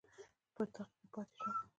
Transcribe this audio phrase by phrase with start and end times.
[0.55, 1.55] په اطاق کې پاتې شوم.